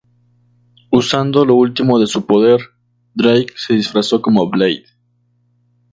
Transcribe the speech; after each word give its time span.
Usando 0.91 1.45
lo 1.45 1.53
último 1.53 1.99
de 1.99 2.07
su 2.07 2.25
poder, 2.25 2.59
Drake 3.13 3.53
se 3.55 3.75
disfraza 3.75 4.17
como 4.19 4.49
Blade. 4.49 4.85